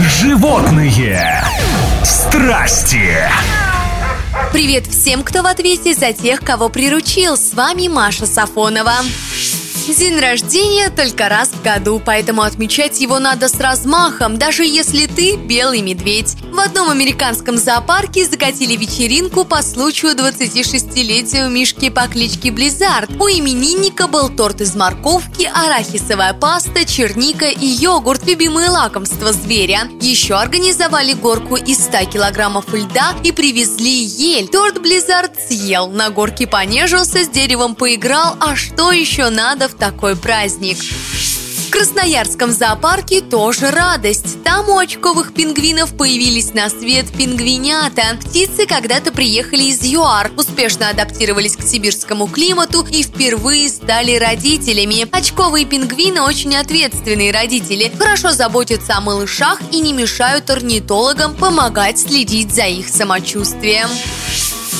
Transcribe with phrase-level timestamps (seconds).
[0.00, 1.44] Животные
[2.04, 3.16] страсти.
[4.52, 7.36] Привет всем, кто в ответе за тех, кого приручил.
[7.36, 8.92] С вами Маша Сафонова.
[9.88, 15.36] День рождения только раз в году, поэтому отмечать его надо с размахом, даже если ты
[15.36, 16.36] белый медведь.
[16.50, 23.10] В одном американском зоопарке закатили вечеринку по случаю 26-летия Мишки по кличке Близзард.
[23.20, 29.88] У именинника был торт из морковки, арахисовая паста, черника и йогурт– любимые лакомства зверя.
[30.00, 34.48] Еще организовали горку из 100 килограммов льда и привезли ель.
[34.48, 40.16] Торт Близзард съел, на горке понежился, с деревом поиграл, а что еще надо в такой
[40.16, 40.78] праздник.
[40.78, 44.42] В Красноярском зоопарке тоже радость.
[44.42, 48.16] Там у очковых пингвинов появились на свет пингвинята.
[48.24, 55.06] Птицы когда-то приехали из ЮАР, успешно адаптировались к сибирскому климату и впервые стали родителями.
[55.12, 62.54] Очковые пингвины очень ответственные родители, хорошо заботятся о малышах и не мешают орнитологам помогать следить
[62.54, 63.88] за их самочувствием.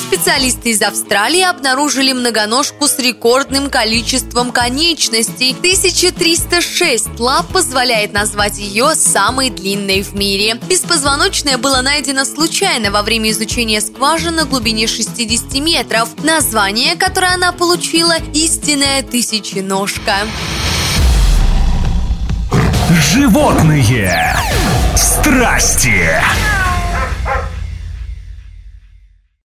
[0.09, 5.51] Специалисты из Австралии обнаружили многоножку с рекордным количеством конечностей.
[5.51, 10.55] 1306 лап позволяет назвать ее самой длинной в мире.
[10.67, 16.09] Беспозвоночная была найдена случайно во время изучения скважин на глубине 60 метров.
[16.23, 20.15] Название, которое она получила– истинная тысяченожка.
[23.13, 24.35] Животные
[24.95, 26.09] страсти.